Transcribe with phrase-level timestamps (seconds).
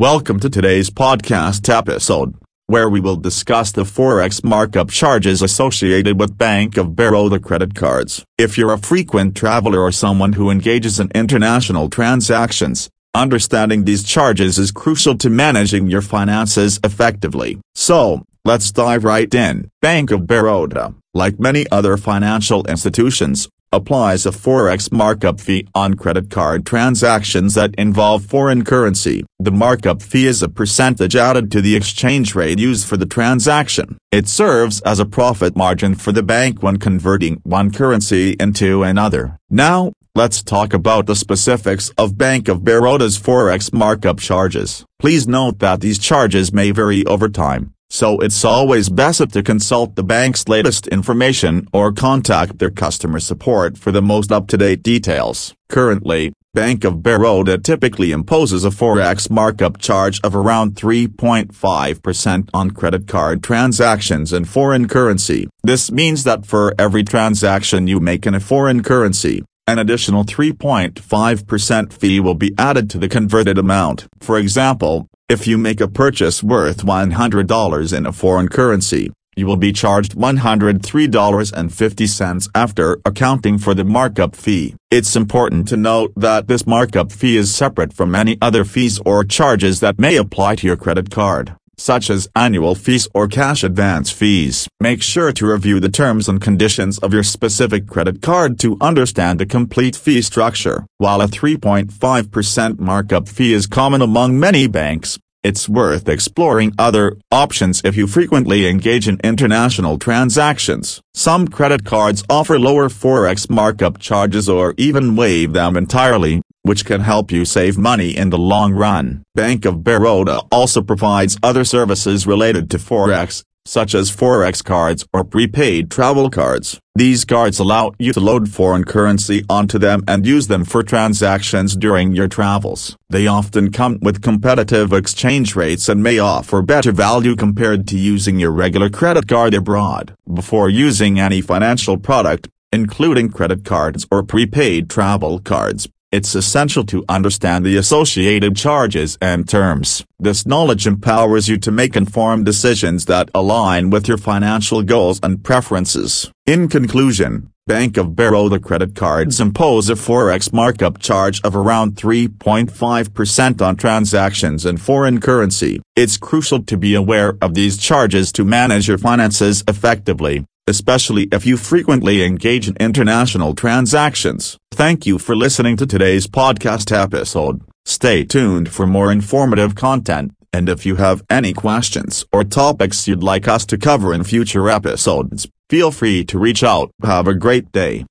[0.00, 6.38] Welcome to today's podcast episode, where we will discuss the Forex markup charges associated with
[6.38, 8.24] Bank of Baroda credit cards.
[8.38, 14.58] If you're a frequent traveler or someone who engages in international transactions, understanding these charges
[14.58, 17.58] is crucial to managing your finances effectively.
[17.74, 19.68] So, let's dive right in.
[19.82, 26.28] Bank of Baroda, like many other financial institutions, applies a forex markup fee on credit
[26.28, 29.24] card transactions that involve foreign currency.
[29.38, 33.96] The markup fee is a percentage added to the exchange rate used for the transaction.
[34.10, 39.38] It serves as a profit margin for the bank when converting one currency into another.
[39.48, 44.84] Now, let's talk about the specifics of Bank of Baroda's forex markup charges.
[44.98, 49.96] Please note that these charges may vary over time so it's always best to consult
[49.96, 55.54] the bank's latest information or contact their customer support for the most up-to-date details.
[55.68, 63.06] Currently, Bank of Baroda typically imposes a forex markup charge of around 3.5% on credit
[63.06, 65.48] card transactions in foreign currency.
[65.62, 71.92] This means that for every transaction you make in a foreign currency, an additional 3.5%
[71.92, 74.08] fee will be added to the converted amount.
[74.20, 79.56] For example, if you make a purchase worth $100 in a foreign currency, you will
[79.56, 84.74] be charged $103.50 after accounting for the markup fee.
[84.90, 89.22] It's important to note that this markup fee is separate from any other fees or
[89.22, 94.10] charges that may apply to your credit card such as annual fees or cash advance
[94.10, 94.68] fees.
[94.78, 99.40] Make sure to review the terms and conditions of your specific credit card to understand
[99.40, 100.84] the complete fee structure.
[100.98, 107.80] While a 3.5% markup fee is common among many banks, it's worth exploring other options
[107.82, 111.00] if you frequently engage in international transactions.
[111.14, 117.00] Some credit cards offer lower forex markup charges or even waive them entirely, which can
[117.00, 119.22] help you save money in the long run.
[119.34, 125.24] Bank of Baroda also provides other services related to Forex, such as Forex cards or
[125.24, 126.78] prepaid travel cards.
[126.94, 131.76] These cards allow you to load foreign currency onto them and use them for transactions
[131.76, 132.96] during your travels.
[133.08, 138.38] They often come with competitive exchange rates and may offer better value compared to using
[138.38, 140.14] your regular credit card abroad.
[140.32, 147.04] Before using any financial product, including credit cards or prepaid travel cards, it's essential to
[147.08, 150.04] understand the associated charges and terms.
[150.18, 155.42] This knowledge empowers you to make informed decisions that align with your financial goals and
[155.44, 156.30] preferences.
[156.46, 163.62] In conclusion, Bank of Baroda credit cards impose a forex markup charge of around 3.5%
[163.62, 165.80] on transactions in foreign currency.
[165.94, 170.44] It's crucial to be aware of these charges to manage your finances effectively
[170.74, 174.42] especially if you frequently engage in international transactions.
[174.82, 177.56] Thank you for listening to today's podcast episode.
[177.84, 183.28] Stay tuned for more informative content, and if you have any questions or topics you'd
[183.32, 186.88] like us to cover in future episodes, feel free to reach out.
[187.14, 187.94] Have a great day.